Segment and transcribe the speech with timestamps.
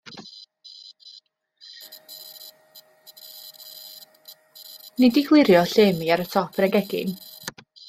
[4.95, 7.17] Wnei di glirio lle i mi ar y top yn y gegin.